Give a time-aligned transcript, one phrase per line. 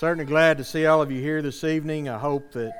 [0.00, 2.08] Certainly glad to see all of you here this evening.
[2.08, 2.72] I hope that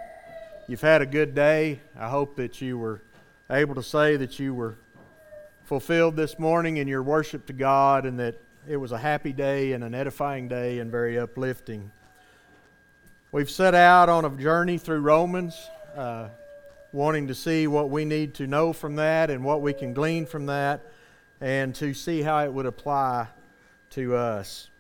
[0.67, 1.81] you've had a good day.
[1.95, 3.03] I hope that you were
[3.51, 4.79] able to say that you were
[5.65, 9.73] fulfilled this morning in your worship to God and that it was a happy day
[9.73, 11.93] and an edifying day and very uplifting.
[13.33, 16.29] We've set out on a journey through Romans, uh,
[16.91, 20.25] wanting to see what we need to know from that and what we can glean
[20.25, 20.91] from that
[21.39, 23.27] and to see how it would apply
[23.91, 24.71] to us.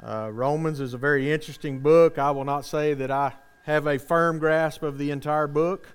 [0.00, 2.18] Uh, Romans is a very interesting book.
[2.18, 5.88] I will not say that I have a firm grasp of the entire book.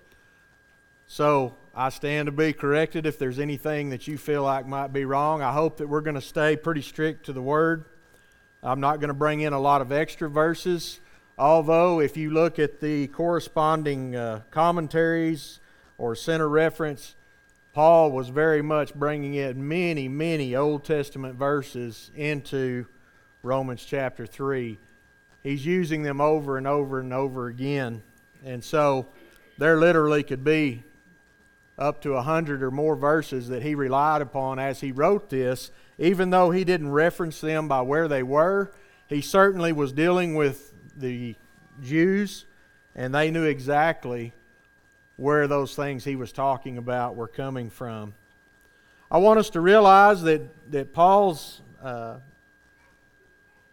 [1.07, 5.05] So I stand to be corrected if there's anything that you feel like might be
[5.05, 5.41] wrong.
[5.41, 7.85] I hope that we're going to stay pretty strict to the Word.
[8.61, 10.99] I'm not going to bring in a lot of extra verses,
[11.37, 15.59] although, if you look at the corresponding uh, commentaries
[15.97, 17.15] or center reference,
[17.73, 22.85] Paul was very much bringing in many, many Old Testament verses into
[23.45, 24.77] Romans chapter 3.
[25.41, 28.01] He's using them over and over and over again.
[28.45, 29.07] And so
[29.57, 30.85] there literally could be
[31.77, 35.71] up to a hundred or more verses that he relied upon as he wrote this,
[35.97, 38.71] even though he didn't reference them by where they were.
[39.07, 41.35] He certainly was dealing with the
[41.81, 42.45] Jews,
[42.95, 44.31] and they knew exactly
[45.17, 48.13] where those things he was talking about were coming from.
[49.11, 52.19] I want us to realize that, that Paul's uh,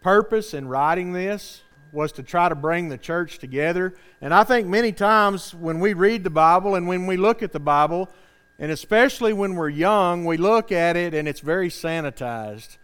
[0.01, 1.63] purpose in writing this
[1.93, 3.95] was to try to bring the church together.
[4.21, 7.53] And I think many times when we read the Bible and when we look at
[7.53, 8.11] the Bible,
[8.59, 12.77] and especially when we're young, we look at it and it's very sanitized.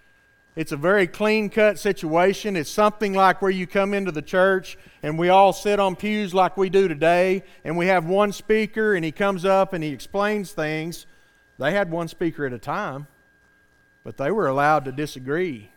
[0.56, 2.56] It's a very clean cut situation.
[2.56, 6.32] It's something like where you come into the church and we all sit on pews
[6.32, 9.90] like we do today, and we have one speaker and he comes up and he
[9.90, 11.06] explains things.
[11.58, 13.06] They had one speaker at a time,
[14.02, 15.70] but they were allowed to disagree.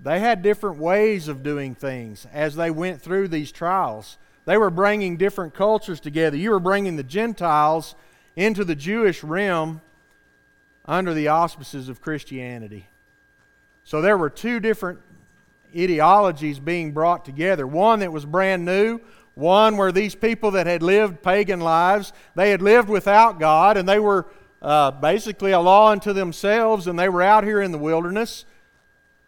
[0.00, 4.16] They had different ways of doing things as they went through these trials.
[4.44, 6.36] They were bringing different cultures together.
[6.36, 7.94] You were bringing the Gentiles
[8.36, 9.80] into the Jewish realm
[10.84, 12.86] under the auspices of Christianity.
[13.82, 15.00] So there were two different
[15.76, 17.66] ideologies being brought together.
[17.66, 19.00] One that was brand new,
[19.34, 23.88] one where these people that had lived pagan lives, they had lived without God and
[23.88, 24.26] they were
[24.62, 28.44] uh, basically a law unto themselves and they were out here in the wilderness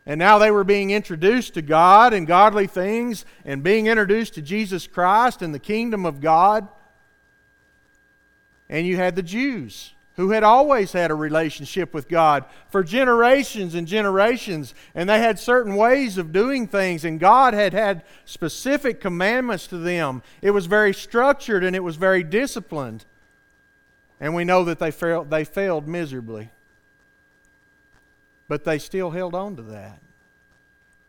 [0.06, 4.42] and now they were being introduced to God and godly things and being introduced to
[4.42, 6.68] Jesus Christ and the kingdom of God.
[8.68, 13.74] And you had the Jews who had always had a relationship with God for generations
[13.74, 19.00] and generations, and they had certain ways of doing things, and God had had specific
[19.00, 20.22] commandments to them.
[20.42, 23.06] It was very structured and it was very disciplined.
[24.20, 26.50] And we know that they failed, they failed miserably.
[28.50, 30.00] But they still held on to that.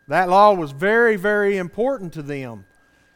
[0.07, 2.65] That law was very, very important to them.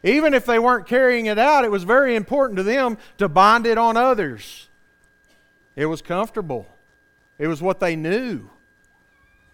[0.01, 3.67] Even if they weren't carrying it out, it was very important to them to bind
[3.67, 4.67] it on others.
[5.75, 6.65] It was comfortable,
[7.37, 8.49] it was what they knew.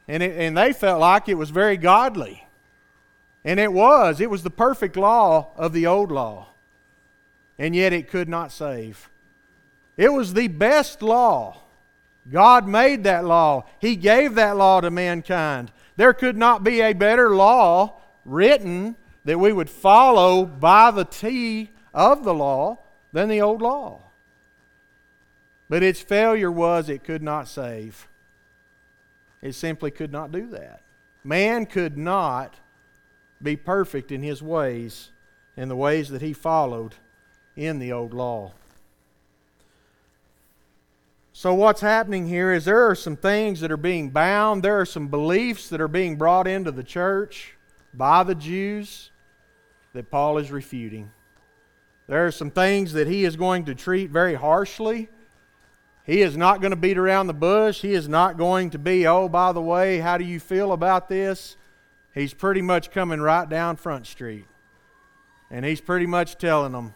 [0.07, 2.47] And, it, and they felt like it was very godly.
[3.43, 4.21] And it was.
[4.21, 6.47] It was the perfect law of the old law.
[7.59, 9.09] And yet it could not save.
[9.97, 11.57] It was the best law.
[12.29, 15.71] God made that law, He gave that law to mankind.
[15.95, 18.95] There could not be a better law written
[19.25, 22.79] that we would follow by the T of the law
[23.11, 24.01] than the old law.
[25.69, 28.07] But its failure was it could not save.
[29.41, 30.81] It simply could not do that.
[31.23, 32.55] Man could not
[33.41, 35.11] be perfect in his ways
[35.57, 36.95] in the ways that he followed
[37.55, 38.53] in the old law.
[41.41, 44.85] So, what's happening here is there are some things that are being bound, there are
[44.85, 47.55] some beliefs that are being brought into the church
[47.95, 49.09] by the Jews
[49.93, 51.11] that Paul is refuting.
[52.05, 55.09] There are some things that he is going to treat very harshly.
[56.05, 57.81] He is not going to beat around the bush.
[57.81, 61.09] He is not going to be, oh, by the way, how do you feel about
[61.09, 61.57] this?
[62.13, 64.45] He's pretty much coming right down Front Street.
[65.49, 66.93] And he's pretty much telling them,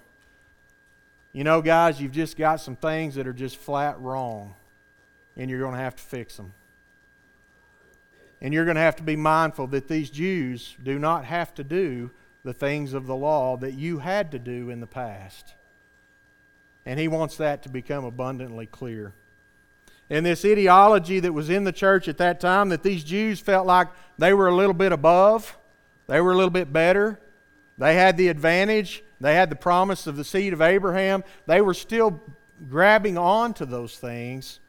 [1.35, 4.55] you know, guys, you've just got some things that are just flat wrong,
[5.35, 6.53] and you're going to have to fix them.
[8.39, 11.63] And you're going to have to be mindful that these Jews do not have to
[11.65, 12.11] do
[12.45, 15.55] the things of the law that you had to do in the past.
[16.85, 19.11] And he wants that to become abundantly clear.
[20.09, 23.67] And this ideology that was in the church at that time that these Jews felt
[23.67, 25.57] like they were a little bit above,
[26.07, 27.19] they were a little bit better,
[27.77, 31.23] they had the advantage, they had the promise of the seed of Abraham.
[31.47, 32.21] They were still
[32.69, 34.59] grabbing on to those things,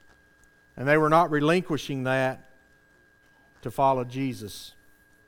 [0.78, 2.40] and they were not relinquishing that
[3.60, 4.72] to follow Jesus.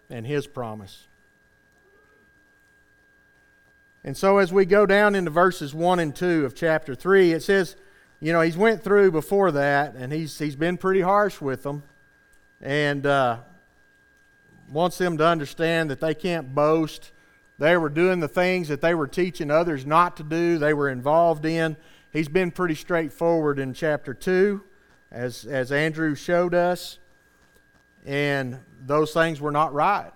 [0.08, 1.06] and His promise.
[4.02, 7.42] And so as we go down into verses 1 and 2 of chapter 3, it
[7.42, 7.76] says,
[8.20, 11.82] you know, he's went through before that, and he's, he's been pretty harsh with them,
[12.62, 13.40] and uh,
[14.70, 17.10] wants them to understand that they can't boast.
[17.58, 20.88] They were doing the things that they were teaching others not to do, they were
[20.88, 21.76] involved in.
[22.12, 24.62] He's been pretty straightforward in chapter 2,
[25.10, 26.98] as, as Andrew showed us,
[28.06, 30.10] and those things were not right.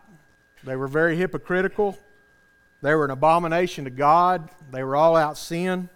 [0.64, 1.98] They were very hypocritical.
[2.80, 4.48] They were an abomination to God.
[4.70, 5.88] They were all out sin.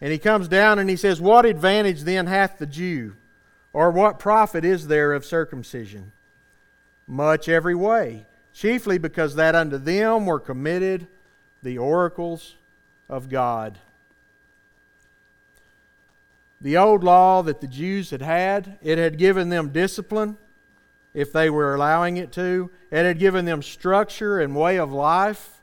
[0.00, 3.16] And he comes down and he says, What advantage then hath the Jew?
[3.72, 6.12] Or what profit is there of circumcision?
[7.06, 11.06] Much every way, chiefly because that unto them were committed
[11.62, 12.56] the oracles
[13.08, 13.78] of God.
[16.60, 20.36] The old law that the Jews had had, it had given them discipline
[21.14, 22.70] if they were allowing it to.
[22.90, 25.60] It had given them structure and way of life.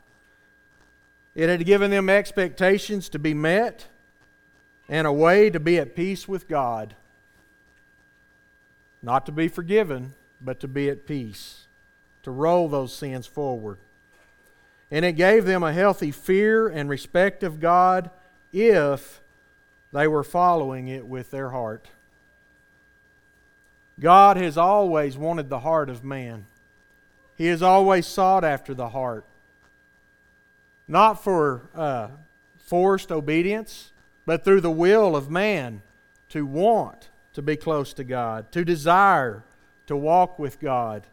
[1.34, 3.86] It had given them expectations to be met
[4.88, 6.96] and a way to be at peace with God.
[9.02, 11.67] Not to be forgiven, but to be at peace,
[12.22, 13.78] to roll those sins forward.
[14.90, 18.10] And it gave them a healthy fear and respect of God
[18.52, 19.20] if
[19.92, 21.88] they were following it with their heart.
[24.00, 26.46] God has always wanted the heart of man.
[27.36, 29.24] He has always sought after the heart
[30.88, 32.08] not for uh,
[32.56, 33.92] forced obedience,
[34.24, 35.82] but through the will of man
[36.30, 39.44] to want to be close to God, to desire
[39.86, 41.06] to walk with God.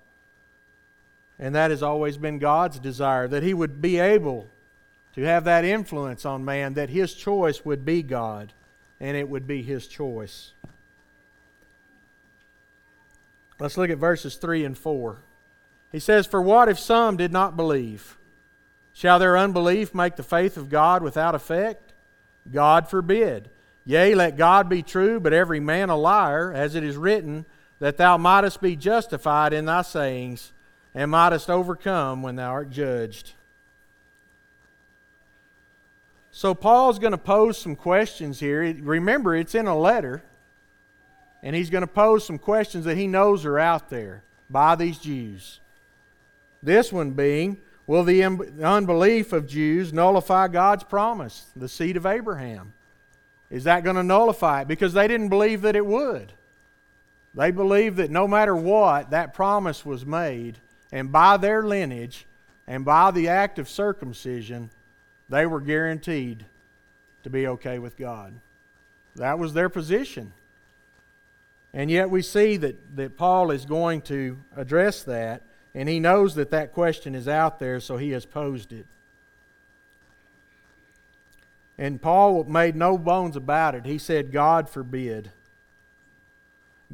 [1.37, 4.47] And that has always been God's desire, that He would be able
[5.13, 8.53] to have that influence on man, that His choice would be God,
[8.99, 10.53] and it would be His choice.
[13.59, 15.17] Let's look at verses 3 and 4.
[15.91, 18.17] He says, For what if some did not believe?
[18.93, 21.93] Shall their unbelief make the faith of God without effect?
[22.51, 23.49] God forbid.
[23.85, 27.45] Yea, let God be true, but every man a liar, as it is written,
[27.79, 30.51] that thou mightest be justified in thy sayings,
[30.95, 33.33] and mightest overcome when thou art judged.
[36.31, 38.61] So, Paul's going to pose some questions here.
[38.81, 40.23] Remember, it's in a letter,
[41.43, 44.97] and he's going to pose some questions that he knows are out there by these
[44.97, 45.59] Jews.
[46.63, 47.57] This one being,
[47.87, 52.73] Will the unbelief of Jews nullify God's promise, the seed of Abraham?
[53.51, 54.67] Is that going to nullify it?
[54.67, 56.33] Because they didn't believe that it would.
[57.35, 60.57] They believed that no matter what, that promise was made,
[60.95, 62.25] and by their lineage
[62.67, 64.69] and by the act of circumcision,
[65.27, 66.45] they were guaranteed
[67.23, 68.33] to be okay with God.
[69.17, 70.31] That was their position.
[71.73, 75.41] And yet we see that, that Paul is going to address that
[75.73, 78.85] and he knows that that question is out there, so he has posed it.
[81.77, 83.85] And Paul made no bones about it.
[83.85, 85.29] He said, God forbid.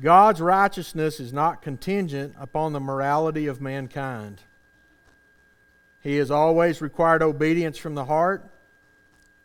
[0.01, 4.41] God's righteousness is not contingent upon the morality of mankind.
[6.01, 8.43] He has always required obedience from the heart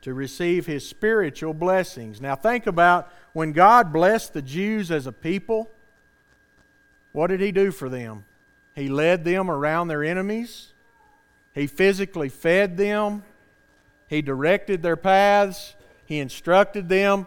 [0.01, 2.21] to receive his spiritual blessings.
[2.21, 5.71] Now, think about when God blessed the Jews as a people,
[7.13, 8.25] what did he do for them?
[8.75, 10.73] He led them around their enemies.
[11.53, 13.25] He physically fed them.
[14.09, 15.75] He directed their paths.
[16.07, 17.27] He instructed them.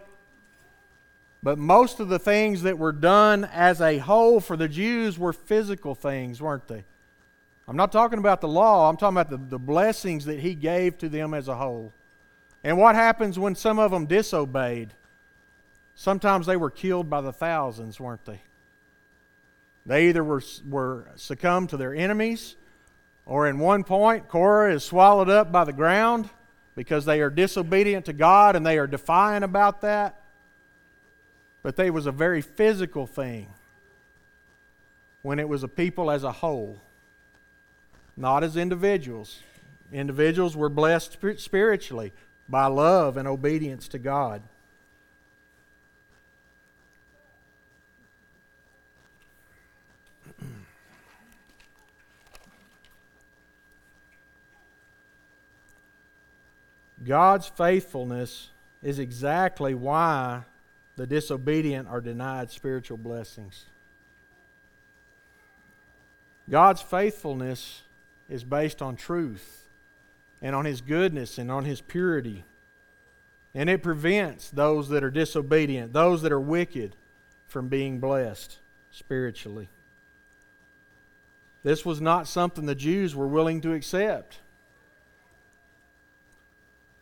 [1.41, 5.31] But most of the things that were done as a whole for the Jews were
[5.31, 6.84] physical things, weren't they?
[7.67, 10.98] I'm not talking about the law, I'm talking about the, the blessings that He gave
[10.98, 11.93] to them as a whole.
[12.63, 14.93] And what happens when some of them disobeyed?
[15.96, 18.41] Sometimes they were killed by the thousands, weren't they?
[19.86, 22.55] They either were, were succumbed to their enemies,
[23.25, 26.29] or in one point, Korah is swallowed up by the ground
[26.75, 30.18] because they are disobedient to God and they are defiant about that.
[31.69, 33.53] But they was a very physical thing
[35.21, 36.81] when it was a people as a whole,
[38.17, 39.43] not as individuals.
[39.93, 42.11] Individuals were blessed spiritually
[42.49, 44.41] by love and obedience to God.
[57.05, 58.49] God's faithfulness
[58.81, 60.45] is exactly why
[61.00, 63.63] the disobedient are denied spiritual blessings.
[66.50, 67.84] God's faithfulness
[68.27, 69.70] is based on truth
[70.41, 72.44] and on His goodness and on His purity.
[73.56, 76.98] And it prevents those that are disobedient, those that are wicked,
[77.48, 78.58] from being blessed
[78.91, 79.70] spiritually.
[81.63, 84.39] This was not something the Jews were willing to accept.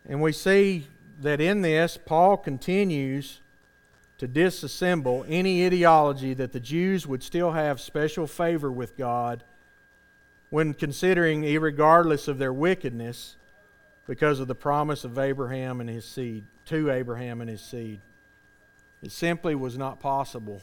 [0.08, 0.86] And we see
[1.20, 3.40] that in this, Paul continues
[4.18, 9.44] to disassemble any ideology that the Jews would still have special favor with God
[10.50, 13.36] when considering, regardless of their wickedness,
[14.06, 18.00] because of the promise of Abraham and his seed, to Abraham and his seed.
[19.02, 20.62] It simply was not possible.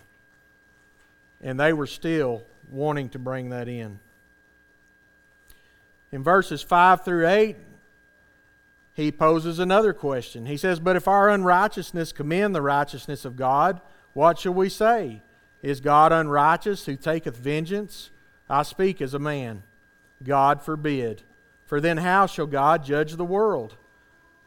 [1.41, 3.99] And they were still wanting to bring that in.
[6.11, 7.55] In verses 5 through 8,
[8.95, 10.45] he poses another question.
[10.45, 13.81] He says, But if our unrighteousness commend the righteousness of God,
[14.13, 15.21] what shall we say?
[15.61, 18.09] Is God unrighteous who taketh vengeance?
[18.49, 19.63] I speak as a man.
[20.23, 21.23] God forbid.
[21.65, 23.75] For then how shall God judge the world?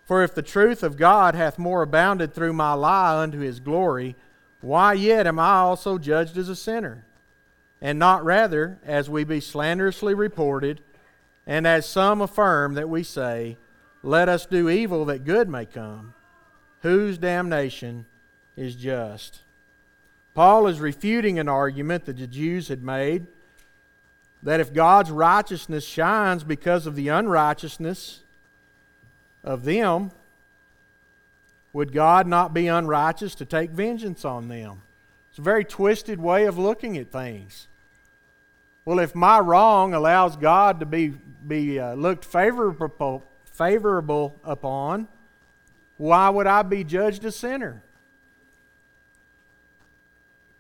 [0.07, 4.17] For if the truth of God hath more abounded through my lie unto his glory,
[4.63, 7.05] why yet am I also judged as a sinner?
[7.83, 10.81] And not rather, as we be slanderously reported,
[11.47, 13.59] and as some affirm that we say,
[14.03, 16.15] let us do evil that good may come,
[16.83, 18.07] whose damnation
[18.57, 19.41] is just.
[20.35, 23.27] Paul is refuting an argument that the Jews had made
[24.43, 28.21] that if God's righteousness shines because of the unrighteousness
[29.43, 30.13] of them,
[31.73, 34.83] would God not be unrighteous to take vengeance on them?
[35.31, 37.69] It's a very twisted way of looking at things.
[38.85, 41.09] Well, if my wrong allows God to be,
[41.47, 43.23] be uh, looked favorable,
[43.59, 45.09] favorable upon,
[45.97, 47.83] why would I be judged a sinner?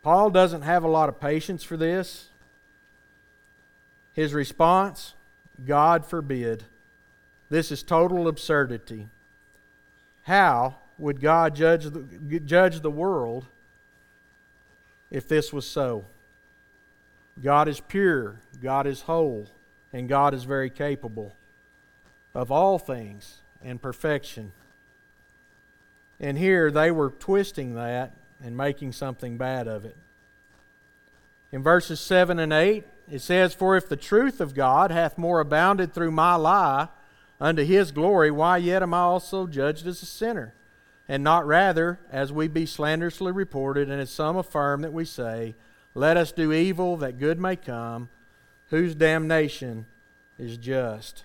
[0.02, 2.28] Paul doesn't have a lot of patience for this.
[4.14, 5.14] His response
[5.64, 6.64] God forbid.
[7.50, 9.08] This is total absurdity.
[10.22, 13.46] How would God judge the, judge the world
[15.10, 16.04] if this was so?
[17.42, 19.46] God is pure, God is whole,
[19.92, 21.34] and God is very capable
[22.38, 24.52] of all things and perfection.
[26.20, 29.96] And here they were twisting that and making something bad of it.
[31.50, 35.40] In verses 7 and 8, it says, For if the truth of God hath more
[35.40, 36.86] abounded through my lie
[37.40, 40.54] unto his glory, why yet am I also judged as a sinner?
[41.08, 45.56] And not rather, as we be slanderously reported, and as some affirm that we say,
[45.92, 48.10] Let us do evil that good may come,
[48.66, 49.86] whose damnation
[50.38, 51.24] is just.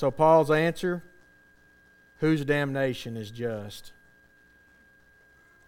[0.00, 1.02] So, Paul's answer
[2.20, 3.92] whose damnation is just?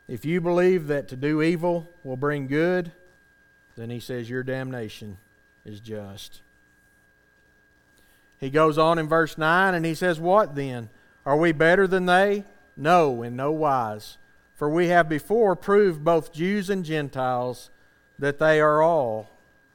[0.09, 2.93] If you believe that to do evil will bring good,
[3.77, 5.19] then he says your damnation
[5.67, 6.41] is just.
[8.41, 10.89] He goes on in verse 9 and he says, What then?
[11.27, 12.45] Are we better than they?
[12.75, 14.17] No, in no wise.
[14.55, 17.69] For we have before proved both Jews and Gentiles
[18.19, 19.29] that they are all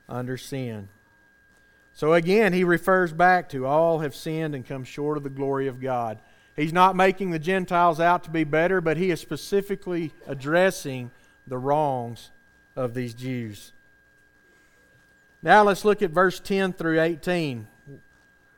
[0.10, 0.90] under sin.
[1.98, 5.66] So again, he refers back to all have sinned and come short of the glory
[5.66, 6.20] of God.
[6.56, 11.10] He's not making the Gentiles out to be better, but he is specifically addressing
[11.48, 12.30] the wrongs
[12.76, 13.74] of these Jews.
[15.42, 17.68] Now let's look at verse 10 through 18,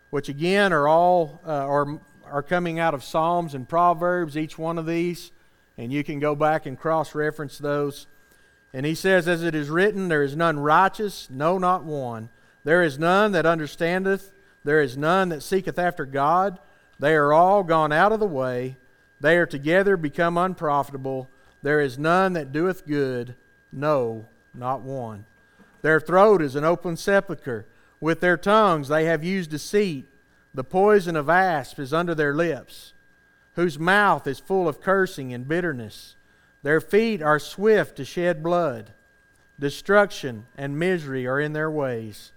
[0.09, 4.77] which again are all uh, are, are coming out of Psalms and Proverbs, each one
[4.77, 5.31] of these,
[5.77, 8.05] and you can go back and cross reference those.
[8.73, 12.27] And he says, As it is written, there is none righteous, no, not one.
[12.69, 14.31] There is none that understandeth,
[14.63, 16.59] there is none that seeketh after God.
[16.99, 18.77] They are all gone out of the way,
[19.19, 21.31] they are together become unprofitable.
[21.63, 23.33] There is none that doeth good,
[23.71, 25.25] no, not one.
[25.81, 27.65] Their throat is an open sepulchre.
[27.99, 30.05] With their tongues they have used deceit.
[30.53, 32.93] The poison of asp is under their lips,
[33.55, 36.17] whose mouth is full of cursing and bitterness.
[36.61, 38.93] Their feet are swift to shed blood.
[39.59, 42.31] Destruction and misery are in their ways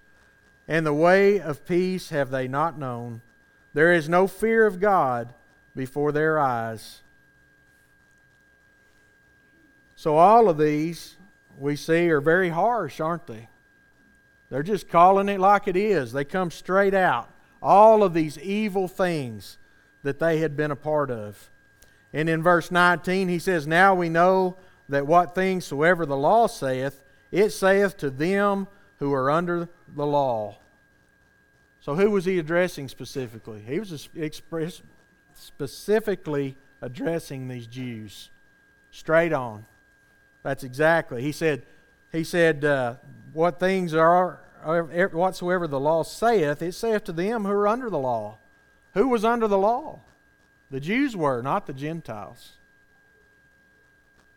[0.73, 3.21] and the way of peace have they not known.
[3.75, 5.35] There is no fear of God
[5.77, 7.03] before their eyes.
[9.95, 11.17] So, all of these
[11.59, 13.51] we see are very harsh, aren't they?
[14.49, 16.15] They're just calling it like it is.
[16.15, 17.29] They come straight out.
[17.61, 19.59] All of these evil things
[20.03, 21.51] that they had been a part of.
[22.15, 24.57] And in verse 19, he says, Now we know
[24.89, 28.69] that what things soever the law saith, it saith to them
[29.01, 30.57] who are under the law.
[31.83, 33.61] So, who was he addressing specifically?
[33.67, 34.83] He was express,
[35.35, 38.31] specifically addressing these Jews
[38.93, 39.67] straight on.
[40.45, 41.23] That's exactly.
[41.23, 41.63] He said,
[42.13, 42.95] he said, uh,
[43.33, 44.39] what things are,
[45.13, 48.39] whatsoever the law saith, it saith to them who are under the law.
[48.95, 50.01] Who was under the law?
[50.71, 52.53] The Jews were, not the Gentiles.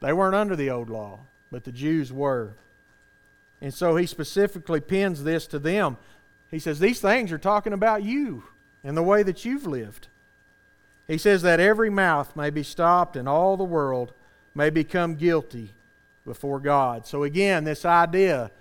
[0.01, 1.19] They weren't under the old law.
[1.51, 2.53] but the Jews were.
[3.61, 5.97] And so he specifically pins this to them.
[6.51, 8.43] He says, These things are talking about you
[8.83, 10.07] and the way that you've lived.
[11.07, 14.13] He says that every mouth may be stopped and all the world
[14.55, 15.73] may become guilty
[16.25, 17.05] before God.
[17.05, 18.51] So, again, this idea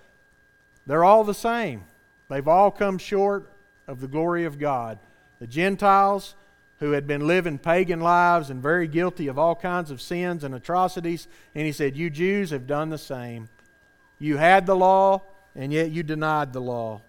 [0.87, 1.85] they're all the same.
[2.29, 3.51] They've all come short
[3.87, 4.99] of the glory of God.
[5.39, 6.35] The Gentiles,
[6.79, 10.55] who had been living pagan lives and very guilty of all kinds of sins and
[10.55, 13.49] atrocities, and he said, You Jews have done the same.
[14.19, 15.23] You had the law,
[15.55, 17.03] and yet you denied the law.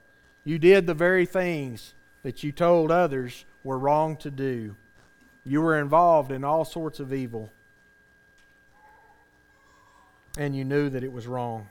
[0.46, 4.76] You did the very things that you told others were wrong to do.
[5.44, 7.52] You were involved in all sorts of evil,
[10.38, 11.68] and you knew that it was wrong.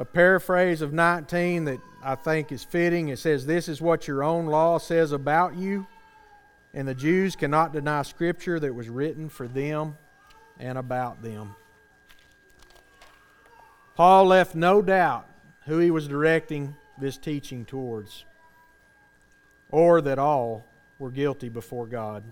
[0.00, 3.10] a paraphrase of 19 that I think is fitting.
[3.10, 5.86] It says, This is what your own law says about you.
[6.72, 9.98] And the Jews cannot deny Scripture that was written for them
[10.60, 11.56] and about them.
[13.96, 15.26] Paul left no doubt
[15.66, 18.24] who he was directing this teaching towards,
[19.70, 20.64] or that all
[20.98, 22.22] were guilty before God.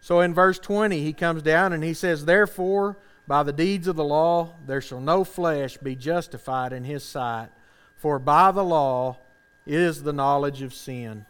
[0.00, 3.96] So in verse 20, he comes down and he says, Therefore, by the deeds of
[3.96, 7.50] the law, there shall no flesh be justified in his sight,
[7.94, 9.18] for by the law
[9.66, 11.26] is the knowledge of sin.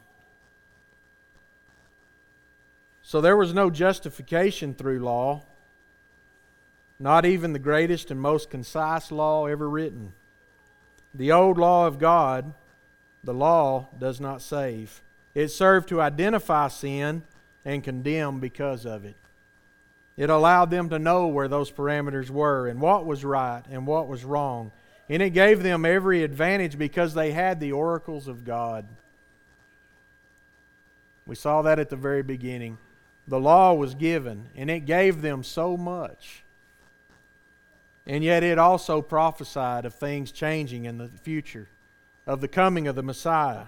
[3.03, 5.45] So there was no justification through law,
[7.01, 10.13] not even the greatest and most concise law ever written.
[11.15, 12.53] The old law of God,
[13.23, 15.01] the law, does not save.
[15.35, 17.23] It served to identify sin
[17.65, 19.17] and condemn because of it.
[20.17, 24.09] It allowed them to know where those parameters were and what was right and what
[24.09, 24.73] was wrong.
[25.09, 28.87] And it gave them every advantage because they had the oracles of God.
[31.25, 32.79] We saw that at the very beginning.
[33.29, 36.43] The law was given, and it gave them so much.
[38.09, 41.69] And yet it also prophesied of things changing in the future,
[42.27, 43.67] of the coming of the Messiah,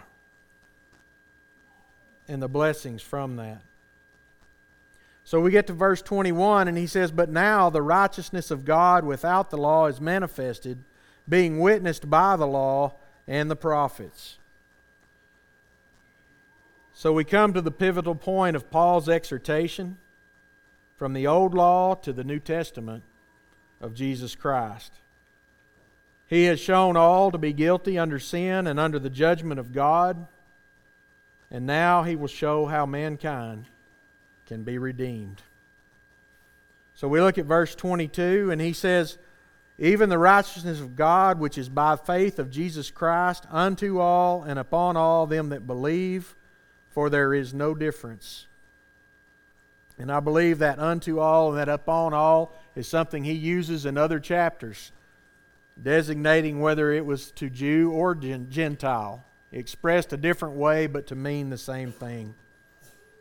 [2.27, 3.61] and the blessings from that.
[5.25, 9.05] So we get to verse 21, and he says, But now the righteousness of God
[9.05, 10.79] without the law is manifested,
[11.29, 12.95] being witnessed by the law
[13.29, 14.39] and the prophets.
[16.95, 19.99] So we come to the pivotal point of Paul's exhortation
[20.97, 23.05] from the Old Law to the New Testament
[23.81, 24.93] of Jesus Christ.
[26.27, 30.27] He has shown all to be guilty under sin and under the judgment of God,
[31.51, 33.67] and now he will show how mankind
[34.47, 35.43] can be redeemed.
[36.95, 39.19] So we look at verse 22, and he says,
[39.79, 44.59] Even the righteousness of God, which is by faith of Jesus Christ, unto all and
[44.59, 46.37] upon all them that believe,
[46.91, 48.47] for there is no difference.
[50.01, 53.99] And I believe that unto all and that upon all is something he uses in
[53.99, 54.93] other chapters,
[55.81, 61.51] designating whether it was to Jew or Gentile, expressed a different way, but to mean
[61.51, 62.35] the same thing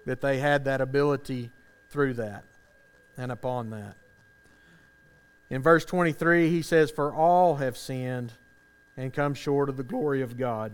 [0.06, 1.52] that they had that ability
[1.89, 2.46] through that
[3.18, 3.98] and upon that.
[5.50, 8.32] In verse 23, he says, For all have sinned
[8.96, 10.72] and come short of the glory of God.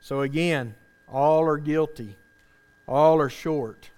[0.00, 0.74] So again,
[1.06, 2.16] all are guilty,
[2.88, 3.90] all are short,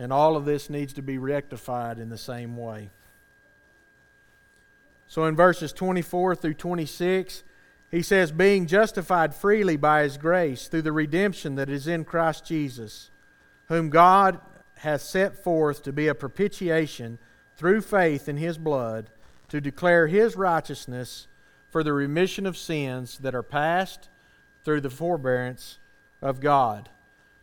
[0.00, 2.88] and all of this needs to be rectified in the same way.
[5.06, 7.44] So in verses 24 through 26,
[7.90, 12.46] he says, being justified freely by his grace through the redemption that is in Christ
[12.46, 13.10] Jesus,
[13.66, 14.40] whom God
[14.76, 17.18] hath set forth to be a propitiation
[17.56, 19.10] through faith in his blood,
[19.48, 21.26] to declare his righteousness
[21.68, 24.08] for the remission of sins that are past
[24.64, 25.78] through the forbearance
[26.22, 26.88] of God.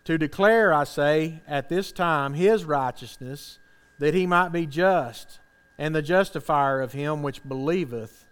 [0.07, 3.59] To declare, I say, at this time his righteousness,
[3.99, 5.39] that he might be just
[5.77, 8.25] and the justifier of him which believeth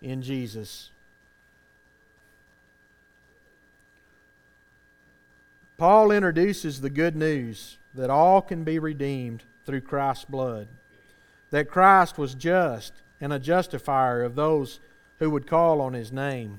[0.00, 0.90] in Jesus.
[5.78, 10.66] Paul introduces the good news that all can be redeemed through Christ's blood,
[11.50, 14.80] that Christ was just and a justifier of those
[15.20, 16.58] who would call on his name.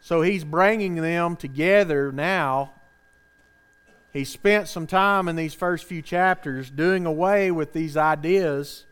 [0.00, 2.72] So he's bringing them together now.
[4.16, 8.86] He spent some time in these first few chapters doing away with these ideas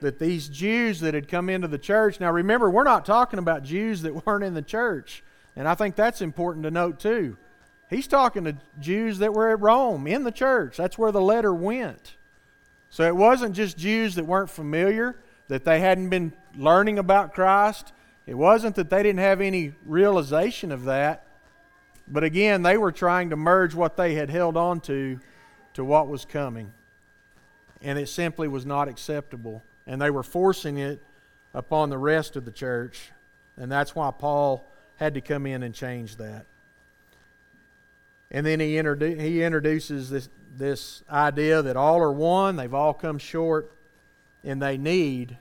[0.00, 2.18] that these Jews that had come into the church.
[2.18, 5.22] Now remember, we're not talking about Jews that weren't in the church.
[5.54, 7.36] And I think that's important to note too.
[7.90, 10.78] He's talking to Jews that were at Rome in the church.
[10.78, 12.16] That's where the letter went.
[12.88, 15.16] So it wasn't just Jews that weren't familiar,
[15.48, 17.92] that they hadn't been learning about Christ.
[18.26, 21.26] It wasn't that they didn't have any realization of that.
[22.10, 25.20] But again, they were trying to merge what they had held on to
[25.74, 26.72] to what was coming.
[27.82, 29.62] And it simply was not acceptable.
[29.86, 31.00] And they were forcing it
[31.54, 33.12] upon the rest of the church.
[33.56, 34.64] And that's why Paul
[34.96, 36.46] had to come in and change that.
[38.30, 42.92] And then he, introdu- he introduces this, this idea that all are one, they've all
[42.92, 43.70] come short,
[44.42, 45.36] and they need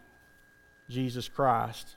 [0.90, 1.96] Jesus Christ.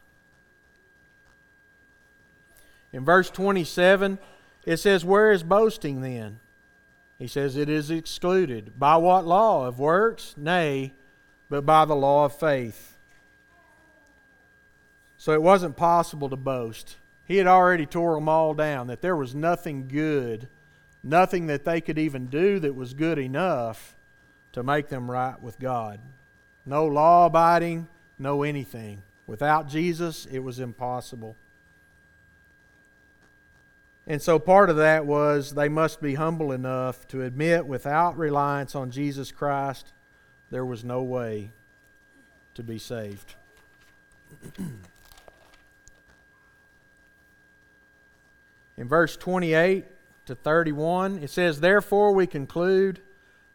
[2.92, 4.18] In verse 27,
[4.64, 6.40] it says, Where is boasting then?
[7.18, 8.78] He says, It is excluded.
[8.78, 9.66] By what law?
[9.66, 10.34] Of works?
[10.36, 10.92] Nay,
[11.48, 12.96] but by the law of faith.
[15.16, 16.96] So it wasn't possible to boast.
[17.26, 20.48] He had already tore them all down, that there was nothing good,
[21.02, 23.96] nothing that they could even do that was good enough
[24.52, 26.00] to make them right with God.
[26.66, 27.86] No law abiding,
[28.18, 29.02] no anything.
[29.26, 31.36] Without Jesus, it was impossible.
[34.10, 38.74] And so part of that was they must be humble enough to admit without reliance
[38.74, 39.92] on Jesus Christ,
[40.50, 41.52] there was no way
[42.54, 43.36] to be saved.
[48.76, 49.84] In verse 28
[50.26, 53.00] to 31, it says, Therefore we conclude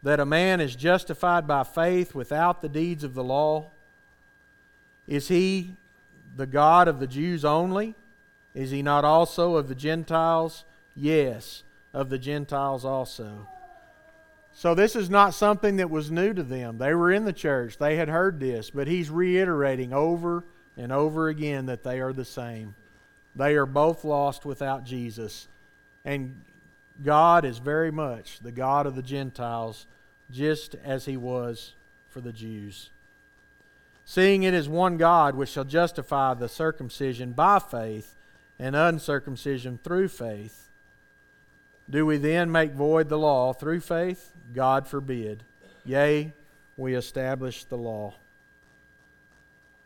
[0.02, 3.72] that a man is justified by faith without the deeds of the law.
[5.06, 5.76] Is he
[6.34, 7.94] the God of the Jews only?
[8.56, 10.64] Is he not also of the Gentiles?
[10.94, 13.46] Yes, of the Gentiles also.
[14.54, 16.78] So, this is not something that was new to them.
[16.78, 20.42] They were in the church, they had heard this, but he's reiterating over
[20.74, 22.74] and over again that they are the same.
[23.34, 25.48] They are both lost without Jesus.
[26.06, 26.42] And
[27.04, 29.86] God is very much the God of the Gentiles,
[30.30, 31.74] just as he was
[32.08, 32.88] for the Jews.
[34.06, 38.14] Seeing it is one God which shall justify the circumcision by faith
[38.58, 40.68] and uncircumcision through faith.
[41.88, 44.32] Do we then make void the law through faith?
[44.54, 45.44] God forbid.
[45.84, 46.32] Yea,
[46.76, 48.14] we establish the law.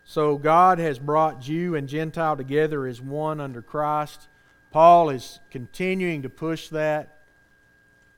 [0.04, 4.28] So God has brought Jew and Gentile together as one under Christ.
[4.70, 7.18] Paul is continuing to push that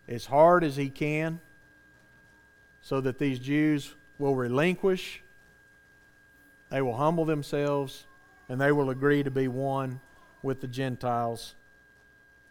[0.08, 1.40] as hard as he can
[2.82, 5.22] so that these Jews will relinquish,
[6.70, 8.06] they will humble themselves,
[8.48, 10.00] and they will agree to be one
[10.42, 11.54] with the Gentiles,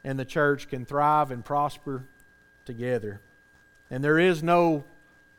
[0.03, 2.03] and the church can thrive and prosper
[2.65, 3.21] together.
[3.89, 4.85] And there is no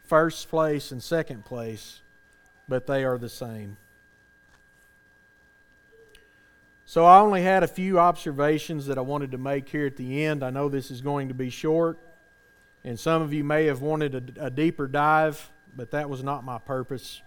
[0.05, 2.01] first place and second place,
[2.69, 3.77] but they are the same.
[6.85, 10.25] So I only had a few observations that I wanted to make here at the
[10.25, 10.43] end.
[10.43, 11.99] I know this is going to be short,
[12.85, 16.45] and some of you may have wanted a, a deeper dive, but that was not
[16.45, 17.23] my purpose.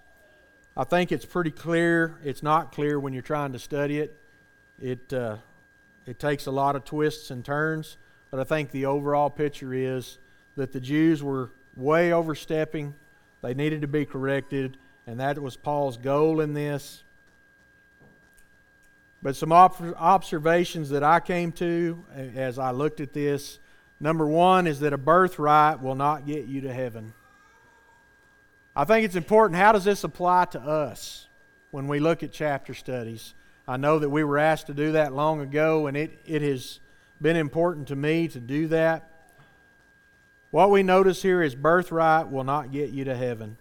[0.77, 2.19] I think it's pretty clear.
[2.23, 4.15] It's not clear when you're trying to study it.
[4.81, 5.37] It, uh,
[6.05, 7.97] it takes a lot of twists and turns,
[8.31, 10.17] but I think the overall picture is
[10.55, 12.93] that the Jews were way overstepping.
[13.41, 17.03] They needed to be corrected, and that was Paul's goal in this.
[19.21, 22.03] But some op- observations that I came to
[22.35, 23.59] as I looked at this
[23.99, 27.13] number one is that a birthright will not get you to heaven.
[28.75, 29.59] I think it's important.
[29.59, 31.27] How does this apply to us
[31.71, 33.33] when we look at chapter studies?
[33.67, 36.79] I know that we were asked to do that long ago, and it, it has
[37.21, 39.09] been important to me to do that.
[40.51, 43.57] What we notice here is birthright will not get you to heaven.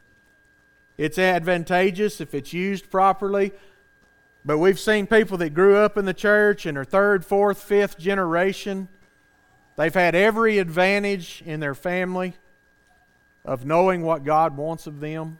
[0.99, 3.53] It's advantageous if it's used properly,
[4.45, 7.99] but we've seen people that grew up in the church and are third, fourth, fifth
[7.99, 8.89] generation.
[9.77, 12.35] They've had every advantage in their family
[13.45, 15.39] of knowing what God wants of them,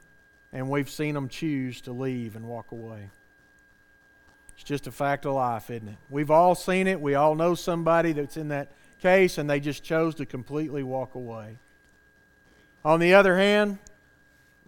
[0.51, 3.09] and we've seen them choose to leave and walk away.
[4.55, 5.95] It's just a fact of life, isn't it?
[6.09, 6.99] We've all seen it.
[6.99, 11.15] We all know somebody that's in that case, and they just chose to completely walk
[11.15, 11.57] away.
[12.83, 13.79] On the other hand,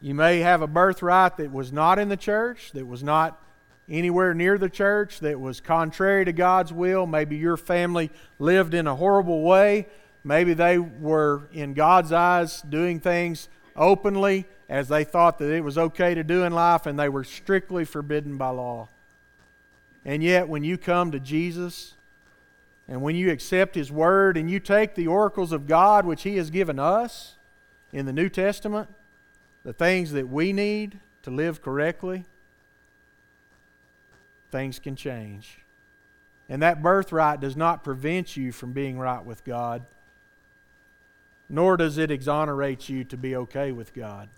[0.01, 3.41] you may have a birthright that was not in the church, that was not
[3.89, 7.07] anywhere near the church, that was contrary to God's will.
[7.07, 9.87] Maybe your family lived in a horrible way.
[10.23, 15.77] Maybe they were, in God's eyes, doing things openly as they thought that it was
[15.77, 18.89] okay to do in life, and they were strictly forbidden by law.
[20.07, 21.93] And yet, when you come to Jesus
[22.87, 26.37] and when you accept His Word and you take the oracles of God which He
[26.37, 27.35] has given us
[27.91, 28.87] in the New Testament,
[29.65, 32.23] the things that we need to live correctly,
[34.49, 35.59] things can change.
[36.47, 39.83] And that birthright does not prevent you from being right with God,
[41.49, 44.29] nor does it exonerate you to be okay with God.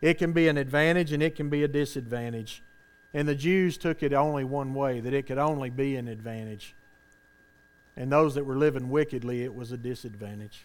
[0.00, 2.62] It can be an advantage and it can be a disadvantage.
[3.14, 6.74] And the Jews took it only one way, that it could only be an advantage.
[7.96, 10.64] And those that were living wickedly, it was a disadvantage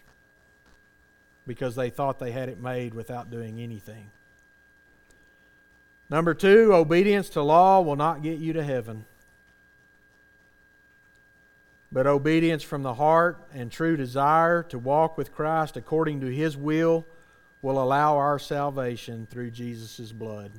[1.46, 4.10] because they thought they had it made without doing anything.
[6.10, 9.04] Number two, obedience to law will not get you to heaven.
[11.92, 16.56] But obedience from the heart and true desire to walk with Christ according to His
[16.56, 17.06] will
[17.62, 20.50] will allow our salvation through Jesus' blood.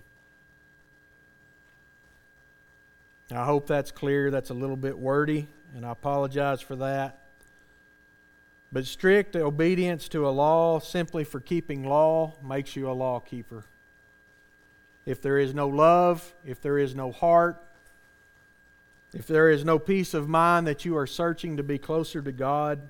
[3.38, 4.30] I hope that's clear.
[4.30, 7.20] That's a little bit wordy, and I apologize for that.
[8.72, 13.66] But strict obedience to a law simply for keeping law makes you a law keeper.
[15.06, 17.62] If there is no love, if there is no heart,
[19.14, 22.32] if there is no peace of mind that you are searching to be closer to
[22.32, 22.90] God,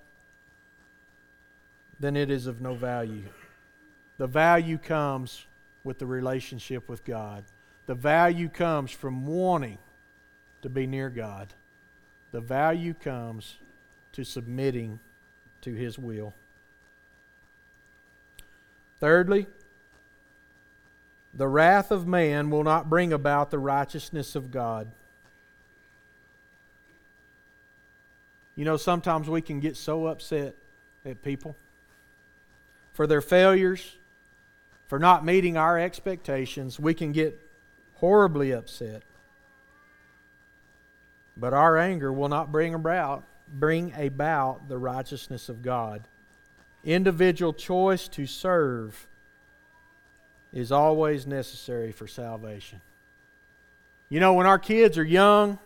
[2.00, 3.24] then it is of no value.
[4.18, 5.46] The value comes
[5.84, 7.44] with the relationship with God.
[7.88, 9.80] The value comes from wanting
[10.62, 11.54] to be near God.
[12.32, 13.58] The value comes
[14.14, 15.00] to submitting
[15.62, 16.34] to His will.
[19.00, 19.48] Thirdly,
[21.34, 24.92] the wrath of man will not bring about the righteousness of God.
[28.56, 30.56] You know, sometimes we can get so upset
[31.06, 31.56] at people
[32.94, 33.96] for their failures,
[34.88, 36.80] for not meeting our expectations.
[36.80, 37.40] We can get
[37.96, 39.04] horribly upset.
[41.38, 46.08] But our anger will not bring about bring about the righteousness of God.
[46.84, 49.08] Individual choice to serve
[50.54, 52.82] is always necessary for salvation.
[54.10, 55.60] You know, when our kids are young,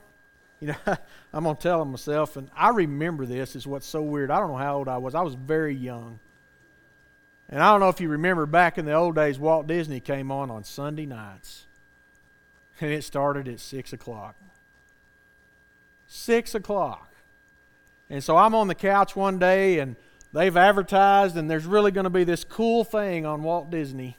[0.60, 0.76] you know,
[1.34, 4.32] I'm going to tell them myself, and I remember this, is what's so weird.
[4.32, 5.16] I don't know how old I was.
[5.16, 6.20] I was very young.
[7.50, 10.32] And I don't know if you remember back in the old days, Walt Disney came
[10.32, 11.66] on on Sunday nights.
[12.82, 14.36] And it started at 6 o'clock.
[16.08, 17.14] 6 o'clock.
[18.10, 19.96] And so I'm on the couch one day, and
[20.32, 24.18] they've advertised, and there's really going to be this cool thing on Walt Disney.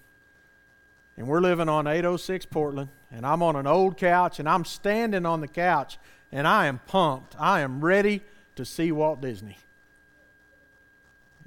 [1.17, 5.25] And we're living on 806 Portland, and I'm on an old couch, and I'm standing
[5.25, 5.99] on the couch,
[6.33, 7.37] and I am pumped.
[7.39, 8.23] I am ready
[8.57, 9.59] to see Walt Disney.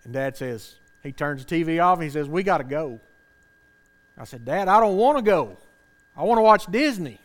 [0.04, 3.00] And Dad says, he turns the TV off and he says, We got to go.
[4.18, 5.58] I said, Dad, I don't want to go.
[6.16, 7.20] I want to watch Disney.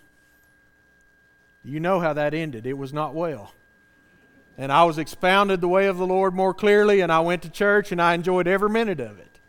[1.64, 2.66] You know how that ended.
[2.66, 3.54] It was not well.
[4.58, 7.50] And I was expounded the way of the Lord more clearly, and I went to
[7.50, 9.40] church and I enjoyed every minute of it.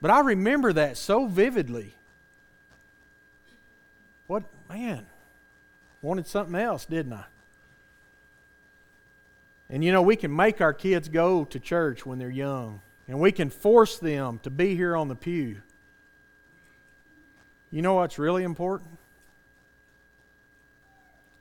[0.00, 1.94] But I remember that so vividly.
[4.26, 5.06] What, man,
[6.00, 7.24] wanted something else, didn't I?
[9.70, 13.20] And you know, we can make our kids go to church when they're young, and
[13.20, 15.62] we can force them to be here on the pew.
[17.70, 18.98] You know what's really important?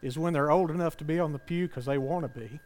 [0.02, 2.60] Is when they're old enough to be on the pew because they want to be.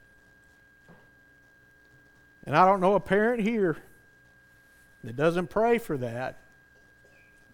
[2.45, 3.77] And I don't know a parent here
[5.03, 6.37] that doesn't pray for that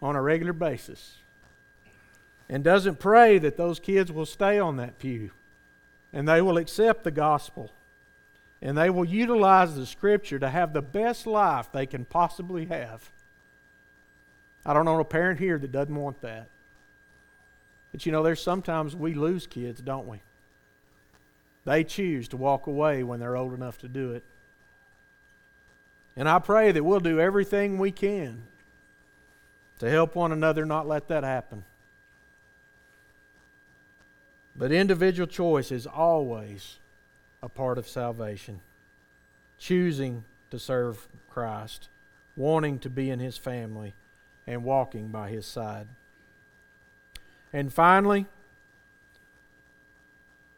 [0.02, 1.18] on a regular basis
[2.50, 5.32] and doesn't pray that those kids will stay on that pew
[6.12, 7.72] and they will accept the gospel
[8.62, 13.10] and they will utilize the Scripture to have the best life they can possibly have.
[14.66, 16.48] I don't know a parent here that doesn't want that.
[17.92, 20.22] But you know, there's sometimes we lose kids, don't we?
[21.66, 24.24] They choose to walk away when they're old enough to do it.
[26.16, 28.44] And I pray that we'll do everything we can
[29.80, 31.64] to help one another not let that happen.
[34.56, 36.78] But individual choice is always
[37.42, 38.62] a part of salvation.
[39.58, 41.90] Choosing to serve Christ,
[42.36, 43.94] wanting to be in His family,
[44.46, 45.88] and walking by His side.
[47.54, 48.26] And finally,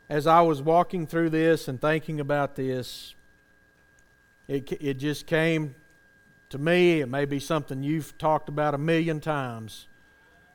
[0.10, 3.16] as I was walking through this and thinking about this,
[4.48, 5.76] it, it just came
[6.50, 7.02] to me.
[7.02, 9.88] It may be something you've talked about a million times.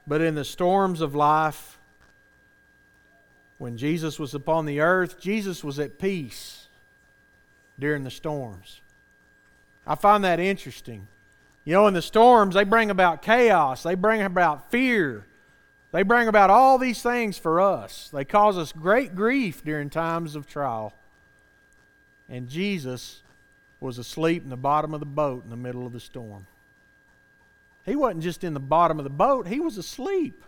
[0.06, 1.78] But in the storms of life,
[3.58, 6.68] when Jesus was upon the earth, Jesus was at peace
[7.78, 8.80] during the storms.
[9.86, 11.08] I find that interesting.
[11.64, 15.26] You know, in the storms, they bring about chaos, they bring about fear,
[15.92, 18.10] they bring about all these things for us.
[18.12, 20.92] They cause us great grief during times of trial.
[22.28, 23.22] And Jesus
[23.80, 26.46] was asleep in the bottom of the boat in the middle of the storm.
[27.86, 30.44] He wasn't just in the bottom of the boat, he was asleep.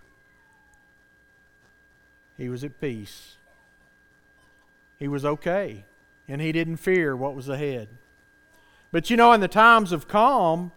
[2.36, 3.36] He was at peace.
[4.98, 5.84] He was okay.
[6.28, 7.88] And he didn't fear what was ahead.
[8.92, 10.72] But you know, in the times of calm,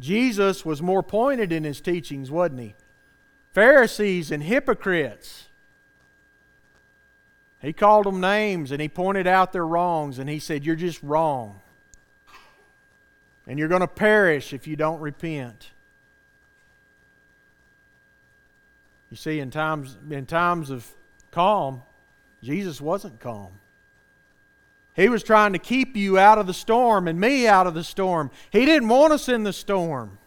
[0.00, 2.74] Jesus was more pointed in his teachings, wasn't he?
[3.56, 5.46] Pharisees and hypocrites
[7.62, 11.02] He called them names and he pointed out their wrongs and he said, You're just
[11.02, 11.62] wrong.
[13.46, 15.70] And you're going to perish if you don't repent.
[19.10, 20.86] You see, in times, in times of
[21.30, 21.80] calm,
[22.42, 23.52] Jesus wasn't calm.
[24.94, 27.84] He was trying to keep you out of the storm and me out of the
[27.84, 28.30] storm.
[28.50, 30.18] He didn't want us in the storm.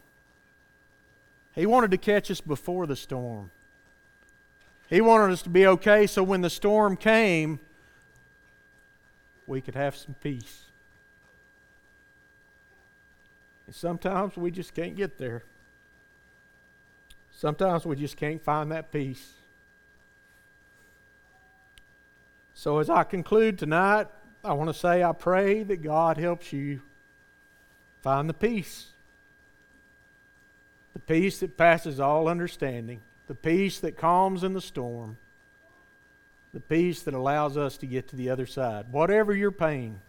[1.54, 3.50] He wanted to catch us before the storm.
[4.88, 7.60] He wanted us to be okay so when the storm came,
[9.46, 10.64] we could have some peace.
[13.66, 15.44] And sometimes we just can't get there.
[17.32, 19.32] Sometimes we just can't find that peace.
[22.52, 24.08] So, as I conclude tonight,
[24.44, 26.82] I want to say I pray that God helps you
[28.02, 28.88] find the peace.
[30.92, 33.00] The peace that passes all understanding
[33.30, 35.16] the peace that calms in the storm,
[36.52, 38.86] the peace that allows us to get to the other side.
[38.90, 40.00] Whatever your pain,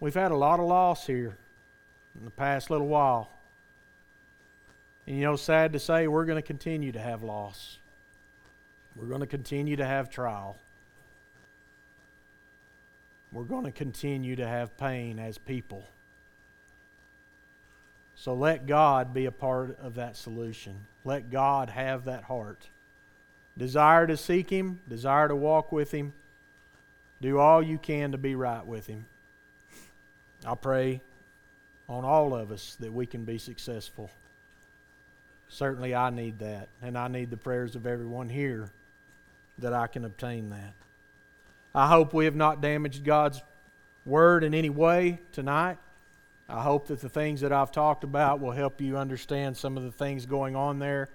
[0.00, 1.36] we've had a lot of loss here
[2.18, 3.30] in the past little while.
[5.06, 7.78] And you know, sad to say, we're going to continue to have loss.
[8.96, 10.56] We're going to continue to have trial.
[13.30, 15.84] We're going to continue to have pain as people.
[18.20, 20.84] So let God be a part of that solution.
[21.06, 22.68] Let God have that heart.
[23.56, 26.12] Desire to seek Him, desire to walk with Him.
[27.22, 29.06] Do all you can to be right with Him.
[30.44, 31.00] I pray
[31.88, 34.10] on all of us that we can be successful.
[35.48, 38.70] Certainly, I need that, and I need the prayers of everyone here
[39.60, 40.74] that I can obtain that.
[41.74, 43.40] I hope we have not damaged God's
[44.04, 45.78] word in any way tonight.
[46.50, 49.84] I hope that the things that I've talked about will help you understand some of
[49.84, 51.08] the things going on there.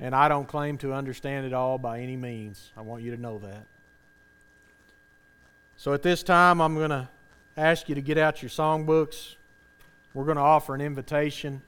[0.00, 2.72] And I don't claim to understand it all by any means.
[2.76, 3.64] I want you to know that.
[5.76, 7.08] So at this time, I'm going to
[7.56, 9.36] ask you to get out your songbooks.
[10.14, 11.62] We're going to offer an invitation.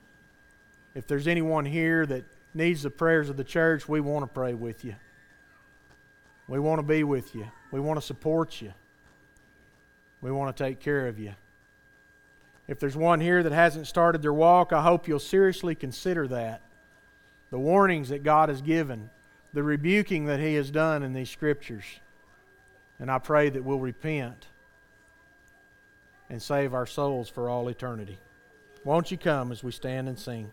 [0.96, 4.54] If there's anyone here that needs the prayers of the church, we want to pray
[4.54, 4.96] with you.
[6.48, 7.46] We want to be with you.
[7.70, 8.72] We want to support you.
[10.20, 11.34] We want to take care of you.
[12.68, 16.62] If there's one here that hasn't started their walk, I hope you'll seriously consider that.
[17.50, 19.10] The warnings that God has given,
[19.52, 21.84] the rebuking that He has done in these scriptures.
[22.98, 24.46] And I pray that we'll repent
[26.30, 28.18] and save our souls for all eternity.
[28.84, 30.52] Won't you come as we stand and sing?